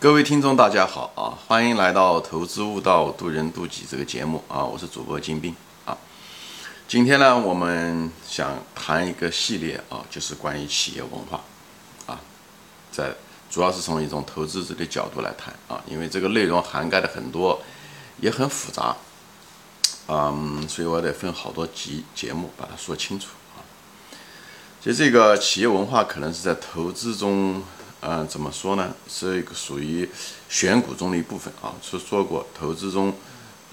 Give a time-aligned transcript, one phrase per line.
[0.00, 1.36] 各位听众，大家好啊！
[1.46, 4.64] 欢迎来到《投资悟道，渡人渡己》这个节目啊！
[4.64, 5.54] 我是主播金兵
[5.84, 5.94] 啊。
[6.88, 11.42] 今天呢，我们想谈一个系列啊，就是关于企业文化
[12.06, 12.18] 啊，
[12.90, 13.12] 在
[13.50, 17.60] 主要是从一种投资者的角度来谈啊，因为这个内容涵盖的很多，
[18.20, 18.96] 也很复杂，
[20.08, 23.60] 嗯，所以我得分好多集节目把它说清楚啊。
[24.82, 27.62] 其实这个企业文化可能是在投资中。
[28.02, 28.94] 嗯，怎么说呢？
[29.08, 30.08] 是一个属于
[30.48, 31.74] 选股中的一部分啊。
[31.82, 33.12] 是说过，投资中，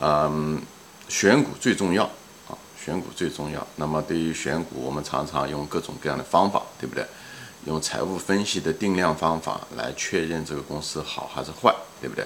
[0.01, 0.61] 嗯，
[1.07, 2.03] 选股最重要
[2.49, 3.65] 啊，选股最重要。
[3.77, 7.05] 那么对于选股，我们常常用各种各样的方法，对不对？
[7.65, 12.25] 用财务分析的定量方法来确认这个公司好还是坏，对不对？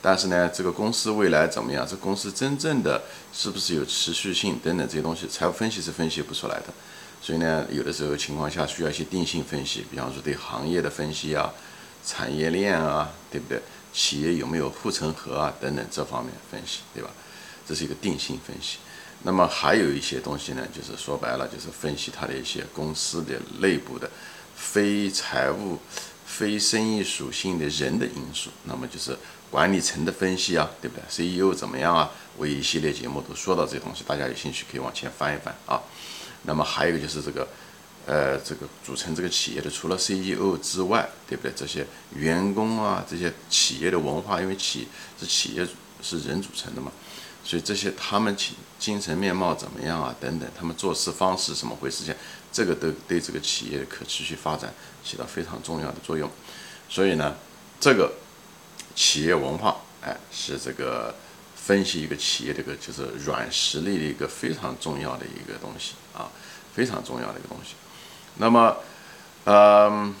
[0.00, 1.84] 但是呢，这个公司未来怎么样？
[1.88, 6.66] 这公司真正的是不是有持续性等等这些东西，财务分析是分析不出来的。
[7.20, 11.52] 所以呢，有的时候情况下需要一些定性分析，比方说对行业的分析啊、
[12.04, 13.60] 产业链啊，对不对？
[13.92, 17.10] 企业有没有护城河啊等等这方面分析，对吧？
[17.66, 18.78] 这是一个定性分析。
[19.24, 24.08] 那么还有一些东西呢，就是说白了就是分析它的一些公司的内部的
[24.54, 25.78] 非财务、
[26.24, 28.50] 非生意属性的人的因素。
[28.64, 29.16] 那么就是
[29.50, 32.10] 管理层的分析啊，对不对？CEO 怎么样啊？
[32.36, 35.82] 我一系列节目都说到这些东西，大家有兴趣可以往前翻一翻啊。
[36.48, 37.46] 那么还有一个就是这个，
[38.06, 41.52] 呃，这个组成这个企业的，除了 CEO 之外，对不对？
[41.54, 44.88] 这些员工啊，这些企业的文化，因为企
[45.20, 45.68] 是企业
[46.00, 46.90] 是人组成的嘛，
[47.44, 50.16] 所以这些他们精精神面貌怎么样啊？
[50.18, 52.02] 等等，他们做事方式怎么回事？
[52.06, 52.16] 这
[52.50, 54.72] 这个都对这个企业的可持续发展
[55.04, 56.30] 起到非常重要的作用。
[56.88, 57.36] 所以呢，
[57.78, 58.10] 这个
[58.94, 61.14] 企业文化，哎，是这个。
[61.68, 66.30] 分析一个企业这个就是软实力的一个非常重要的一个东西啊，
[66.74, 67.74] 非常重要的一个东西。
[68.38, 68.74] 那么，
[69.44, 70.14] 嗯，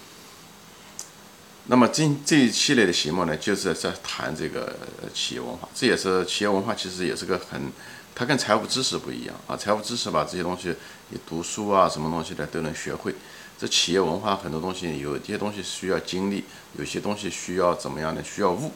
[1.68, 4.76] 那么今这一系列的节目呢，就是在谈这个
[5.14, 5.66] 企业文化。
[5.74, 7.72] 这也是企业文化，其实也是个很，
[8.14, 9.56] 它跟财务知识不一样啊。
[9.56, 10.74] 财务知识吧，这些东西
[11.08, 13.14] 你读书啊，什么东西的都能学会。
[13.58, 16.44] 这企业文化很多东西，有些东西需要经历，
[16.78, 18.70] 有些东西需要怎么样呢，需要悟。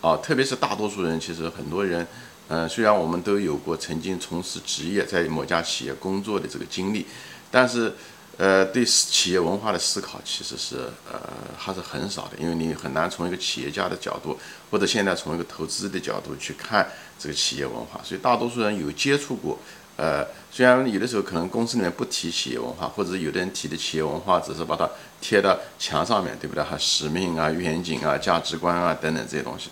[0.00, 2.06] 啊，特别是大多数人，其实很多人，
[2.48, 7.04] 嗯，虽然我们都有过曾经从事职业，在某家企业工作的这个经历，
[7.50, 7.92] 但是，
[8.36, 11.20] 呃，对企业文化的思考其实是呃
[11.56, 14.38] 还是很少的，因为你很难从一个企业家的角度，
[14.70, 16.88] 或者现在从一个投资的角度去看
[17.18, 19.58] 这个企业文化，所以大多数人有接触过。
[19.98, 24.88] 呃，虽然有的时候可能公司里面不提企业文化，或者有的人提的企业文化只是把它
[25.20, 26.62] 贴到墙上面，对不对？
[26.62, 29.70] 还使命啊、愿景啊、价值观啊等等这些东西，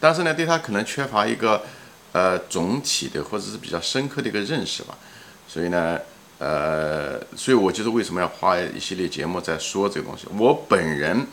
[0.00, 1.62] 但是呢，对他可能缺乏一个
[2.10, 4.98] 呃总体的或者是比较深刻的一个认识吧。
[5.46, 5.96] 所以呢，
[6.38, 10.26] 呃，所以我就是为什么要花一系列节目在说这个东西。
[10.36, 11.24] 我本人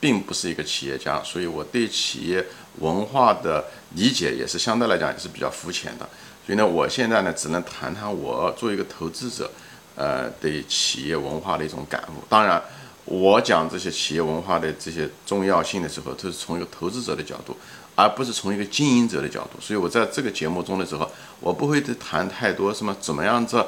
[0.00, 2.44] 并不是一个企业家，所以我对企业
[2.80, 6.08] 文化的理解也是相对来讲也是比较肤浅的。
[6.46, 9.50] 所以呢，我现在呢，只能谈谈我作为一个投资者，
[9.94, 12.24] 呃，对企业文化的一种感悟。
[12.28, 12.60] 当然，
[13.04, 17.56] 我讲这些企业文化的这些重要性的时候，都是从一个投资者的角度，
[17.94, 19.60] 而不是从一个经营者的角度。
[19.60, 21.08] 所以我在这个节目中的时候，
[21.38, 23.64] 我不会谈太多什么怎么样子，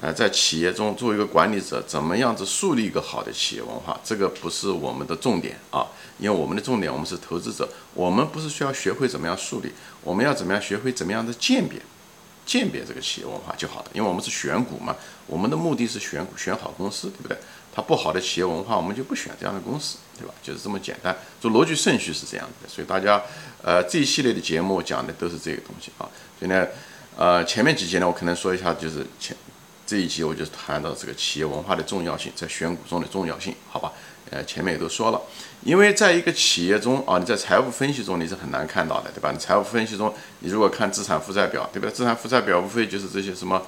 [0.00, 5.86] 呃，在企业中作为一个管理者，怎么样子树立一个好的企业文化，这个不是我们的重点啊。
[6.18, 11.80] 因为我们的重点，我们是投资者，我们不是需要学会怎么样树立，我们要怎么样学会怎么样的鉴别。
[12.44, 17.36] 鉴别这个企业文化就好了，因为我们是选股嘛，我们的目的是选股，选好公司，对不对？
[17.74, 20.34] 它不好的企业文化，我们就不选这样的公司，对吧？
[20.42, 22.68] 就是这么简单，就逻辑顺序是这样的。
[22.68, 23.22] 所以大家，
[23.62, 26.04] 呃，这一系列的节目讲的都是这个东西啊。
[26.38, 26.66] 所以呢，
[27.16, 29.34] 呃，前面几节呢，我可能说一下，就是前
[29.86, 33.90] 这一集我就谈到这个企业文化的重要性，在选股中的重要性，好吧？
[34.32, 35.20] 呃，前面也都说了，
[35.62, 39.30] 因为在一个企业中啊，你在财务分析中你是很难看到的，对吧？
[39.30, 41.90] 你财务分析中，你如果看资产负债表，对吧？
[41.90, 43.60] 资产负债表无非就是这些什么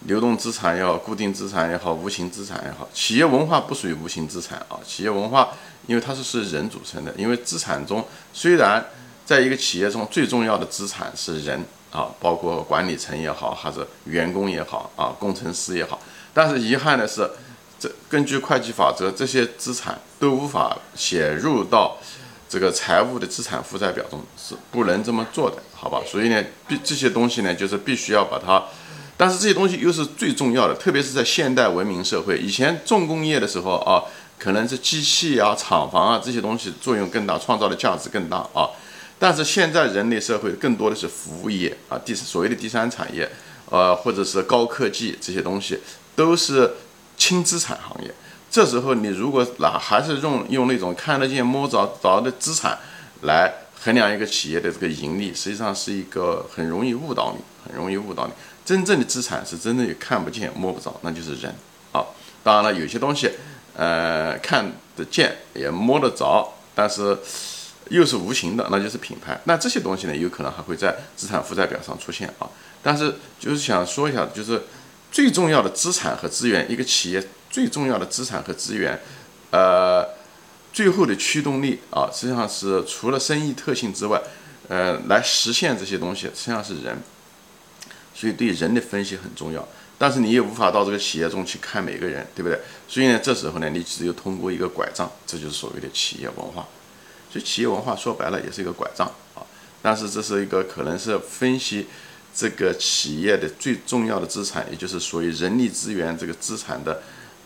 [0.00, 2.86] 流动资产也好，固定资产也好，无形资产也好。
[2.92, 5.54] 企业文化不属于无形资产啊，企业文化
[5.86, 8.84] 因为它是是人组成的，因为资产中虽然
[9.24, 15.98] 在一个企业中最重要的资产是人啊，包括管理层也好，还是员工也好啊，工程师也好，
[16.34, 17.30] 但是遗憾的是。
[17.78, 21.98] 这根据会计法则，这些资产都无法写入到
[22.48, 26.00] 这个财务的资产负债表中，是不能这么做的，好吧？
[26.06, 28.64] 所以呢，必这些东西呢，就是必须要把它，
[29.16, 34.04] 但是这些东西又是最重要的，特别是在现代文明社会，以前重工业的时候啊，
[34.38, 38.70] 可能是机器啊、厂房啊这些东西作用更大，创造的价值更大啊。
[39.18, 43.28] 但是现在人类社会更多的是服务业啊，第所谓的第三产业，
[43.68, 45.80] 呃，或者是高科技这些东西
[46.14, 46.72] 都是。
[47.24, 48.14] 轻资产行业，
[48.50, 52.78] 这时候你如果拿还是用用那种看得见摸着着的资产
[53.22, 53.50] 来
[53.80, 58.32] 衡量一个企业的这个盈利，实际上是一个很容易误导你，很容易误导你。
[58.62, 61.54] 真正的资产是真正也看不见摸不着，那就是人
[61.92, 62.04] 啊。
[62.42, 63.30] 当然了，有些东西，
[63.74, 67.16] 呃，看得见也摸得着，但是
[67.88, 69.40] 又是无形的，那就是品牌。
[69.44, 72.46] 那这些东西呢，有可能还会在资产负债表上出现啊。
[72.82, 74.62] 但是就是想说一下，就是
[75.14, 79.00] 最重要的资产和资源，一个企业最重要的资产和资源，
[79.52, 80.04] 呃，
[80.72, 84.20] 最后的驱动力啊，实际上是除了生意特性之外，
[84.66, 87.00] 呃，来实现这些东西，实际上是人。
[88.12, 89.64] 所以对人的分析很重要，
[89.96, 92.58] 但是你也无法到这个企业中去看每个人，对不对？
[92.88, 96.66] 所以呢，这时候呢，你只有通过一个拐杖，这就是所谓的企业文化。
[97.30, 99.06] 所以企业文化说白了也是一个拐杖
[99.36, 99.46] 啊，
[99.80, 101.86] 但是这是一个可能是分析
[102.34, 107.02] 这个企业的最重要的资产，也就是属于人力资源这个资产的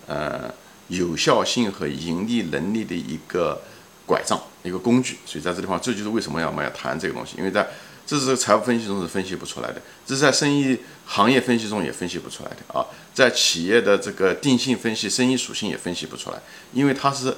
[0.07, 0.53] 呃
[0.89, 3.61] 有效性和盈利能力的一个
[4.07, 5.19] 拐杖，一个工具。
[5.27, 7.69] 所以在这地方，这就是为什么要我们要谈这个东西，因为在。
[8.09, 12.81] 这是财务分析中是分析不出来的，这是在生意行业分析中也分析不出来的啊，
[13.13, 16.41] 在企业的这个定性分析、生意属性也分析不出来，
[16.73, 17.37] 因为它是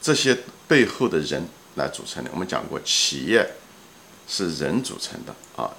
[0.00, 2.30] 这些背后的人来组成的。
[2.32, 3.46] 我们讲过，企业
[4.26, 5.70] 是人组成的啊，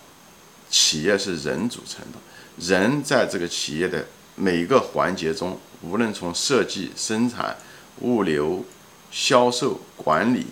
[0.70, 2.18] 企业是人组成的，
[2.58, 7.58] 人在这个企业的每一个环节中，无论从设计、生产、
[8.02, 8.66] 物流、
[9.12, 10.48] 销售、管理。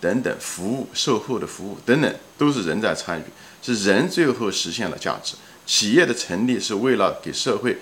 [0.00, 3.24] 等等，服务售后的服务等等，都是人在参与，
[3.60, 5.34] 是人最后实现了价值。
[5.66, 7.78] 企业的成立是为了给社会，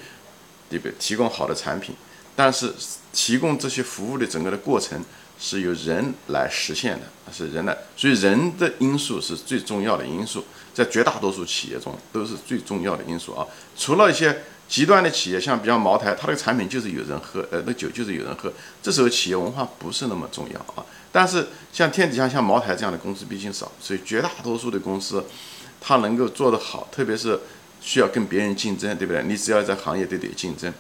[0.70, 0.94] 对不对？
[0.98, 1.94] 提供好的产品，
[2.34, 2.72] 但是
[3.12, 4.98] 提供这些服务的整个的过程
[5.38, 13.46] 是由人来实现的，是人来，所以人的因素是最重要的因素，在绝大多数企业中都是最重要的因素啊。
[13.76, 18.52] 除了一些极端的企业，像比较茅台，它的产品就是有人喝，呃，那酒就是有人喝，
[18.82, 20.84] 这时候企业文化不是那么重要啊。
[21.12, 25.24] 但是像天底下像茅台这样的公司毕竟少，所以绝大多数的公司，
[25.80, 27.38] 它能够做得好，特别是
[27.80, 29.22] 需要跟别人竞争，对不对？
[29.22, 30.72] 你只要在行业都得竞争，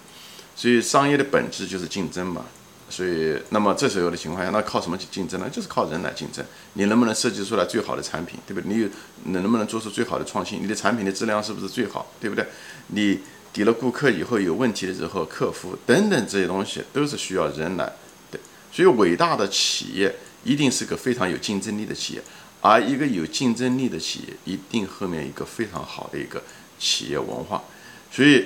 [0.56, 2.44] 所以商业的本质就是竞争嘛。
[2.88, 5.48] 所以那么这时候的情况下，那靠什么去竞争呢？
[5.50, 6.44] 就是靠人来竞争。
[6.74, 8.74] 你能不能设计出来最好的产品，对不对？
[8.74, 8.88] 你有
[9.24, 10.62] 能不能做出最好的创新？
[10.62, 12.46] 你的产品的质量是不是最好，对不对？
[12.88, 13.20] 你
[13.52, 17.92] 给了顾客以后有问题的时候，客服等等这些东西都是需要人来。
[18.30, 18.38] 的，
[18.72, 20.14] 所以伟大的企业。
[20.44, 22.22] 一定是个非常有竞争力的企业，
[22.60, 26.40] 而一个有竞争力的企业，一定后面一个非常好的一个
[26.78, 27.64] 企业文化。
[28.12, 28.44] 所以，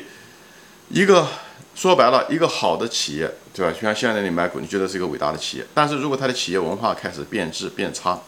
[0.91, 1.27] 一个
[1.75, 3.73] 说白了，一个好的企业，对吧？
[3.73, 8.19] 就像现在你买股，你觉得是一个伟大的企业，但是如果它的企业文化开始变质变差，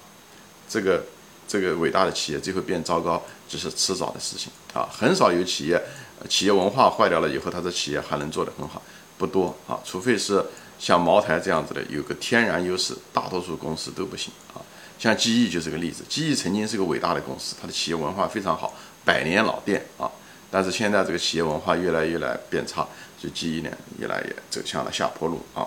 [0.68, 1.04] 这个
[1.46, 4.88] 这个伟大的企业最后变糟糕，只是迟早的事情啊。
[4.90, 5.82] 很少有企业
[6.28, 8.80] 企业文化坏掉了以后，它的企业还能做得很好，
[9.18, 10.44] 不多啊，除非是。
[10.78, 14.58] 像茅台这样子的有个天然优势，大多数公司都不行啊。
[14.98, 18.74] 像记忆就是个例子，记忆曾经是个伟大的公司，它的企业文化非常好，
[19.04, 20.10] 百年老店啊。
[20.52, 22.86] 但是现在这个企业文化越来越来变差，
[23.18, 25.66] 所以记忆呢越来越走向了下坡路啊。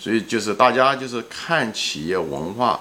[0.00, 2.80] 所以就是大家就是看企业文化。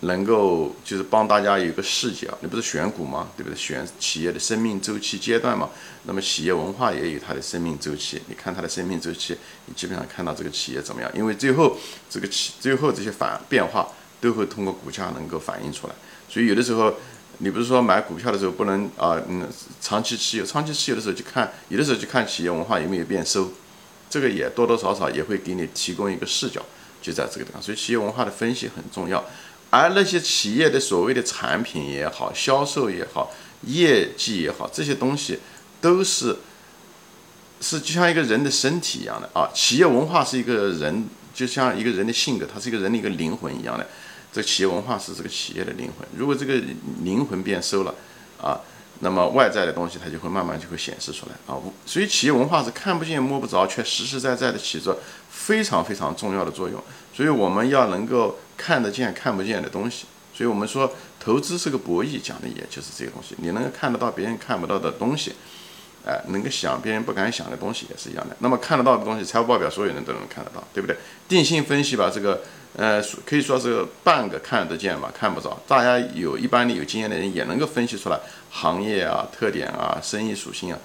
[0.00, 3.30] 能够就是帮大家有一个视角，你不是选股吗？
[3.38, 3.56] 对不对？
[3.56, 5.70] 选企业的生命周期阶段嘛。
[6.02, 9.34] 那么企业文化也有它的生命周期，你看它的生命周期，
[9.64, 11.10] 你基本上看到这个企业怎么样？
[11.14, 11.78] 因为最后
[12.10, 13.88] 这个企最后这些反变化
[14.20, 15.94] 都会通过股价能够反映出来。
[16.28, 16.92] 所以有的时候
[17.38, 19.48] 你不是说买股票的时候不能啊，嗯，
[19.80, 23.52] 长期持有，长期持有的时候就看，有的时候就看企业文化有没有变收，
[24.08, 26.62] 这个也多多少少也会给你提供一个视角，
[27.02, 27.60] 就在这个地方。
[27.60, 29.24] 所以企业文化的分析很重要。
[29.70, 35.40] 而那些企业的所谓的产品也好，销售也好，业绩也好，这些东西
[35.80, 36.36] 都是
[37.60, 39.50] 是就像一个人的身体一样的啊。
[39.52, 43.84] 企业文化是一个人，就像一个人的性格，它是一个人的一个灵魂一样的。
[44.34, 46.06] 这企业文化是这个企业的灵魂。
[46.14, 46.60] 如果这个
[47.02, 47.94] 灵魂变收了
[48.42, 48.60] 啊，
[48.98, 51.56] 那么外在的东西它就会慢慢就会显示出来啊。
[51.86, 54.98] 所以企业文化是看不见摸不着，却实实在在的起着
[55.30, 56.82] 非常非常重要的作用。
[57.14, 58.36] 所以我们要能够。
[58.56, 63.34] 看得见看不见的东西，所以我们说投资是个博弈，讲的也就是这个东西。
[63.38, 65.32] 你能够看得到别人看不到的东西，
[66.06, 68.36] 哎，能够想别人不敢想的东西也是一样的。
[68.38, 70.96] 那么看得到的东西，财务报表所有人都能看得到，对不对？
[71.26, 72.42] 定性分析吧，这个
[72.76, 75.60] 呃可以说是半个看得见吧，看不着。
[75.66, 78.18] 大家有一般的有经验的人也能够分析出来
[78.50, 80.78] 行业啊、特点啊、生意属性啊。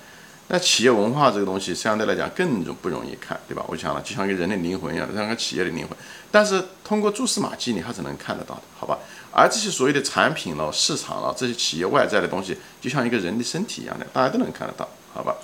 [0.51, 3.63] 那企业文化这个东西相对来讲更容不容易看，对吧？
[3.67, 5.95] 我想了，就像一个人的灵魂一样，像个企业的灵魂。
[6.31, 8.97] 但是通过蛛丝马迹，你还是能看得到的，好吧？
[9.31, 15.35] 而这些所谓的产品了、市场了，这些企业外在的东西，就像一个人的身体一样的，大家都能看得到，好吧？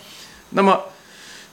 [0.49, 0.81] 那么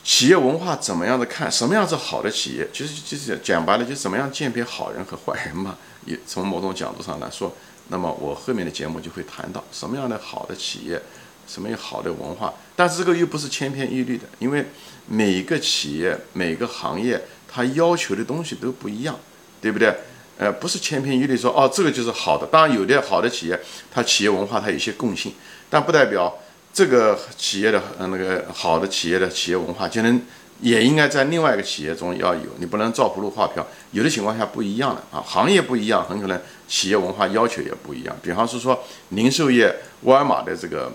[0.05, 1.51] 企业文化怎么样的看？
[1.51, 2.69] 什么样是好的企业？
[2.73, 5.77] 其实就是讲白了，就怎么样鉴别好人和坏人嘛。
[6.05, 7.55] 也从某种角度上来说，
[7.87, 11.01] 那么我后面的节目就会谈到什么样的好的企业，
[11.47, 12.53] 什么样好的文化。
[12.75, 14.67] 但是这个又不是千篇一律的，因为
[15.07, 19.17] 每个企业、每个行业，它要求的东西都不一样，
[19.61, 19.95] 对不对？
[20.37, 22.45] 呃，不是千篇一律说哦，这个就是好的。
[22.49, 23.61] 当然，有的好的企业，
[23.93, 25.33] 它企业文化它有些共性，
[25.71, 26.37] 但不代表。
[26.73, 30.23] 这个企业的呃那个好的企业的企业文化，就能
[30.61, 33.67] 也应该在另外一个企业中要有，你不能照葫芦画瓢。
[33.91, 38.17] 有的情况下不一样的啊，行业不一样，很可能企业文化要求也不一样。
[38.23, 40.91] 比方是说零售业，沃尔玛的这个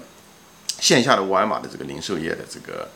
[0.79, 2.87] 线下的沃尔玛的这个零售业的这个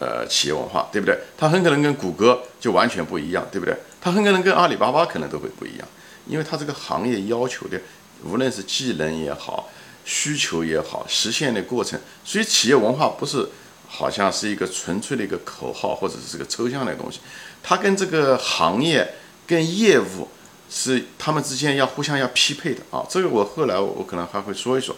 [0.00, 1.16] 呃企业文化，对不对？
[1.38, 3.76] 它很可能跟谷歌就完全不一样，对不对？
[4.00, 5.86] 它很可能跟阿里巴巴可能都会不一样，
[6.26, 7.80] 因为它这个行业要求的，
[8.24, 9.68] 无论是技能也好。
[10.04, 13.48] 需求也好，实现的过程，所以企业文化不是
[13.88, 17.20] 好像是一个纯粹的一个口号，或者是个抽象的东西，
[17.62, 19.14] 它跟这个行业、
[19.46, 20.28] 跟业务
[20.70, 23.04] 是他们之间要互相要匹配的啊。
[23.08, 24.94] 这个我后来我可能还会说一说。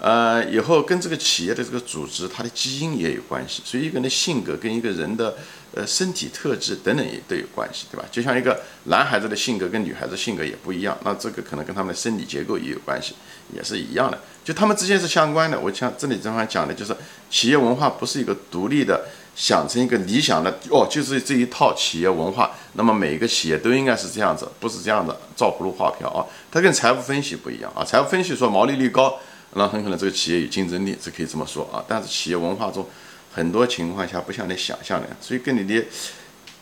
[0.00, 5.36] 呃，以后跟这个企业的这个组织，它的基因也有关系，所以一个人的性格跟一个人的
[5.74, 8.06] 呃身体特质等等也都有关系，对吧？
[8.10, 13.14] 就像一个男孩子的性格跟女孩子性格也不一样，那这个可能跟他们的生理结构也有关系，
[13.54, 15.60] 也是一样的，就他们之间是相关的。
[15.60, 16.96] 我像这里这方讲的就是
[17.28, 19.04] 企业文化不是一个独立的，
[19.36, 26.24] 想成一个理想的哦，就是这一套企业文化，那么每一个企业都应该是这样子，不是这样的照葫芦画瓢啊。
[26.50, 29.20] 它跟财务分析不一样啊，财务分析说毛利率高。
[29.54, 31.84] 那很可能这个企业有竞争力，这可以这么说啊。
[31.88, 32.86] 但是企业文化中
[33.32, 35.84] 很多情况下不像你想象的，所以跟你的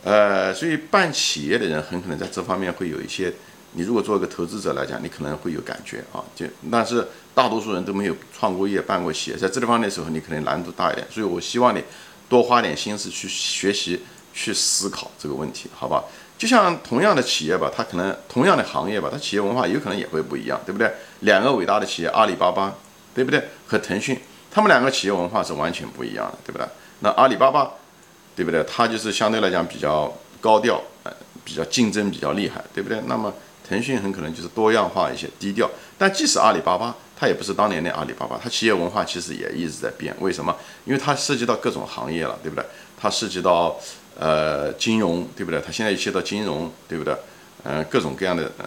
[0.04, 3.32] 呃，所以办企业的人很可能在这方面会有一些。
[3.72, 6.24] 你如果做一个投资者来讲，你可能会有感觉啊。
[6.34, 11.06] 就但是大多数人都没有创过业、办过企业，在这地方的时候，你可能难度大一点。
[11.10, 11.82] 所以我希望你
[12.30, 14.00] 多花点心思去学习、
[14.32, 16.02] 去思考这个问题，好吧？
[16.38, 20.88] 就像同样的企业吧，它可能同样的行业吧，它企业文化有可能也会不一样，对不对？
[21.20, 22.72] 两个伟大的企业，阿里巴巴，
[23.12, 23.42] 对不对？
[23.66, 24.16] 和腾讯，
[24.48, 26.64] 他们两个企业文化是完全不一样的，对不对？
[27.00, 27.72] 那阿里巴巴，
[28.36, 28.62] 对不对？
[28.62, 31.12] 它就是相对来讲比较高调，呃，
[31.44, 33.00] 比较竞争比较厉害，对不对？
[33.06, 33.34] 那么
[33.68, 35.68] 腾讯很可能就是多样化一些，低调。
[35.98, 40.14] 但即使阿里巴巴，它也不是当年的阿里巴巴，它企业文化其实也一直在变。
[40.20, 40.56] 为什么？
[40.84, 42.64] 因为它涉及到各种行业了，对不对？
[42.96, 43.76] 它涉及到。
[44.18, 45.60] 呃，金融对不对？
[45.64, 47.16] 它现在一切到金融对不对？
[47.64, 48.66] 嗯，各种各样的呃，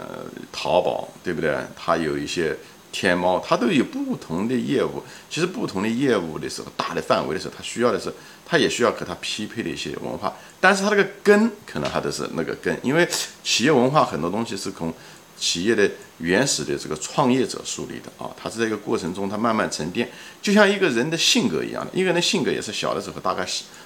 [0.52, 1.56] 淘宝对不对？
[1.76, 2.56] 它有一些
[2.92, 5.02] 天猫，它都有不同的业务。
[5.30, 8.14] 其实不同的业务的时候，大的范围的时候，它需要的是，
[8.46, 10.34] 它也需要和它匹配的一些文化。
[10.60, 13.08] 但是它那个根可能还都是那个根，因为
[13.44, 14.94] 企业文化很多东西是从
[15.42, 20.08] 企业的原始的这个创业者树立的啊，它是在一个过程中，它慢慢沉淀，
[20.40, 23.44] 就像一个人的性格一样的，一个人的性格也是小的时候，大概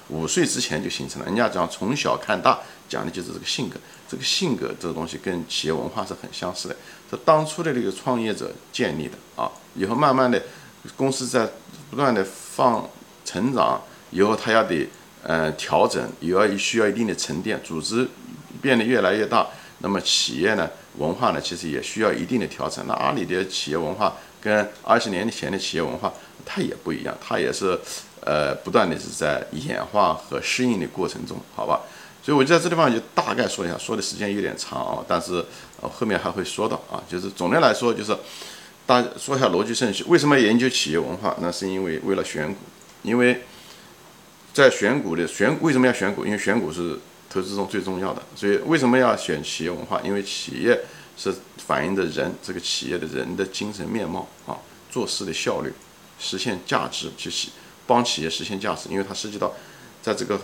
[0.09, 1.25] 五岁之前就形成了。
[1.25, 2.59] 人家讲从小看大，
[2.89, 3.79] 讲的就是这个性格。
[4.07, 6.75] 这个性格这个东西跟企业文化是很相似的，
[7.09, 10.39] 是当初的这个创业者建立的啊，以后慢慢的
[10.97, 11.49] 公司在
[11.89, 12.87] 不断的放
[13.23, 13.81] 成长，
[14.11, 14.87] 以后他要得
[15.23, 18.07] 呃调整，也要需要一定的沉淀，组织
[18.61, 19.47] 变得越来越大。
[19.79, 22.85] 那么企业呢，文化呢，其实也需要一定的调整。
[22.87, 26.13] 那阿里的企业文化跟二十年前的企业文化，
[26.45, 27.77] 它也不一样，它也是，
[28.21, 31.81] 呃，不断的是在演化和适应的过程中，好吧？
[32.23, 35.43] 所以我就在这地方就大概说一下，说的时间有点长啊，但是
[35.81, 38.15] 后面还会说到啊，就是总的来说就是，
[38.85, 40.03] 大说一下逻辑顺序。
[40.07, 41.35] 为什么研究企业文化？
[41.39, 42.59] 那是因为为了选股，
[43.03, 43.41] 因为
[44.53, 46.25] 在选股的选为什么要选股？
[46.25, 46.99] 因为选股是。
[47.35, 49.99] 投资中最重要的，所以为什么要选企业文化？
[50.05, 50.79] 因为企业
[51.17, 54.55] 是反映的人这个企业的人的精神面貌啊，
[54.89, 55.73] 做事的效率，
[56.17, 57.29] 实现价值，去
[57.85, 58.87] 帮企业实现价值。
[58.89, 59.53] 因为它涉及到
[60.01, 60.39] 在这个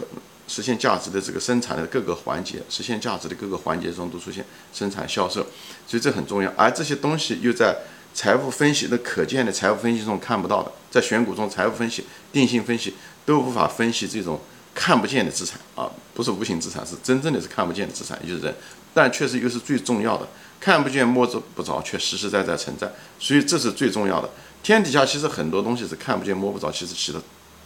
[0.50, 5.48] 实现价值的这个生产的各个环节，实现价值的各个环节中都出现生产销售，
[5.88, 6.52] 所以这很重要。
[6.58, 7.74] 而这些东西又在
[8.14, 12.96] 财务分析的可见的财务分析中看不到的，在选股中财务分析、定性分析
[13.26, 14.38] 都无法分析这种。
[14.74, 18.56] 看不见的资产啊，不是无形资产，是真正的是看不见的资产，也就是人，
[18.94, 20.28] 但确实又是最重要的，
[20.60, 24.30] 看不见摸着不着，却实实在在存在，所以这是最重要的。
[24.64, 27.22] 天底下其实很多东西是看不见摸不着，其实起了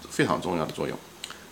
[0.10, 0.98] 非常重要的作用，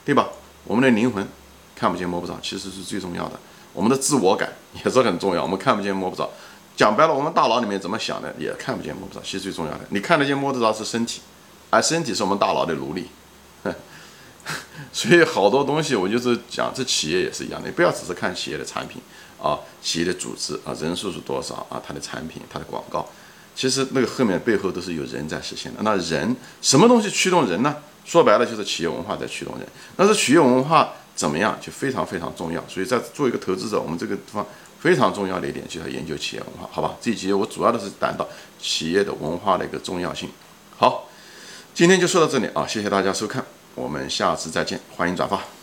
[0.06, 0.30] 对吧？
[0.66, 1.28] 我们的灵魂
[1.76, 3.40] 看不见摸不着，其实是最重要的。
[3.74, 6.30] 我们的自我感也是很重要，我们看不见摸不着。
[6.76, 11.22] 讲白了，我们大脑里面怎么想的也看不见摸不着，其实最重要的，你看得见摸得着是身体，
[11.70, 13.08] 而身体是我们大脑的奴隶。
[14.92, 19.02] 所以好多东西，我就是讲，这企业也是一样的，你不要只是看企业的产品
[19.42, 23.08] 啊，企业的组织啊，人数是多少啊，它的产品、它的广告，
[23.56, 25.80] 其实那个后面背后都是有人在实现的。
[25.82, 27.76] 那人什么东西驱动人呢？
[28.06, 29.68] 说白了就是企业文化在驱动人。
[29.96, 32.62] 那这企业文化怎么样，就非常非常重要。
[32.68, 34.46] 所以在做一个投资者，我们这个地方
[34.82, 36.98] 非常重要的一点就是要研究企业文化，好吧？
[37.00, 38.28] 这一节我主要的是谈到
[38.60, 40.30] 企业的文化的一个重要性。
[40.76, 41.08] 好，
[41.74, 43.46] 今天就说到这里啊，谢谢大家收看。
[43.76, 45.63] 我们下次再见欢迎转发。